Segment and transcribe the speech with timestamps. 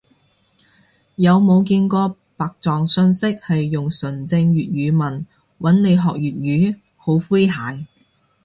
[1.13, 5.25] 有冇見過白撞訊息係用純正粵語問，
[5.59, 6.17] 搵你學粵
[6.73, 6.75] 語？
[6.97, 7.85] 好詼諧